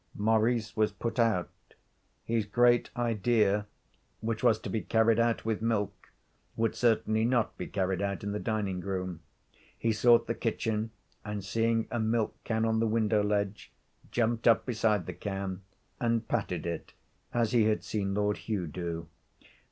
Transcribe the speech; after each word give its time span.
Maurice 0.17 0.75
was 0.75 0.91
put 0.91 1.19
out. 1.19 1.51
His 2.25 2.47
great 2.47 2.89
idea, 2.97 3.67
which 4.19 4.41
was 4.41 4.57
to 4.61 4.67
be 4.71 4.81
carried 4.81 5.19
out 5.19 5.45
with 5.45 5.61
milk, 5.61 6.11
would 6.55 6.73
certainly 6.73 7.23
not 7.23 7.55
be 7.55 7.67
carried 7.67 8.01
out 8.01 8.23
in 8.23 8.31
the 8.31 8.39
dining 8.39 8.79
room. 8.79 9.19
He 9.77 9.91
sought 9.91 10.25
the 10.25 10.33
kitchen, 10.33 10.89
and, 11.23 11.43
seeing 11.45 11.87
a 11.91 11.99
milk 11.99 12.35
can 12.45 12.65
on 12.65 12.79
the 12.79 12.87
window 12.87 13.21
ledge, 13.21 13.71
jumped 14.09 14.47
up 14.47 14.65
beside 14.65 15.05
the 15.05 15.13
can 15.13 15.61
and 15.99 16.27
patted 16.27 16.65
it 16.65 16.93
as 17.31 17.51
he 17.51 17.65
had 17.65 17.83
seen 17.83 18.15
Lord 18.15 18.37
Hugh 18.37 18.65
do. 18.65 19.07